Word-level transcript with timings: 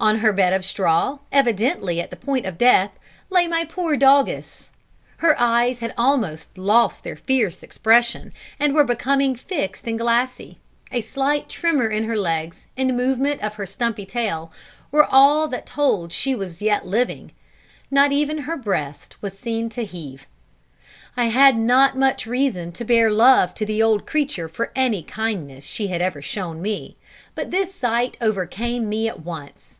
On 0.00 0.18
her 0.18 0.32
bed 0.34 0.52
of 0.52 0.66
straw, 0.66 1.18
evidently 1.32 2.00
at 2.00 2.10
the 2.10 2.16
point 2.16 2.44
of 2.46 2.58
death, 2.58 2.90
lay 3.30 3.46
my 3.46 3.64
poor 3.64 3.96
doggess. 3.96 4.68
Her 5.18 5.36
eyes 5.40 5.78
had 5.78 5.94
almost 5.96 6.58
lost 6.58 7.04
their 7.04 7.14
fierce 7.16 7.62
expression, 7.62 8.32
and 8.60 8.74
were 8.74 8.84
becoming 8.84 9.36
fixed 9.36 9.86
and 9.86 9.96
glassy 9.98 10.58
a 10.92 11.00
slight 11.00 11.48
tremor 11.48 11.88
in 11.88 12.04
her 12.04 12.18
legs 12.18 12.64
and 12.76 12.96
movement 12.96 13.40
of 13.40 13.54
her 13.54 13.64
stumpy 13.64 14.04
tail, 14.04 14.52
were 14.90 15.06
all 15.06 15.46
that 15.48 15.64
told 15.64 16.12
she 16.12 16.34
was 16.34 16.60
yet 16.60 16.84
living; 16.86 17.30
not 17.90 18.10
even 18.10 18.38
her 18.38 18.56
breast 18.58 19.16
was 19.22 19.38
seen 19.38 19.70
to 19.70 19.84
heave. 19.84 20.26
I 21.16 21.26
had 21.26 21.56
not 21.56 21.96
much 21.96 22.26
reason 22.26 22.72
to 22.72 22.84
bear 22.84 23.10
love 23.10 23.54
to 23.54 23.64
the 23.64 23.82
old 23.82 24.06
creature 24.06 24.48
for 24.48 24.72
any 24.76 25.02
kindness 25.04 25.64
she 25.64 25.86
had 25.86 26.02
ever 26.02 26.20
shown 26.20 26.60
me, 26.60 26.96
but 27.36 27.52
this 27.52 27.72
sight 27.74 28.16
overcame 28.20 28.88
me 28.88 29.08
at 29.08 29.20
once. 29.20 29.78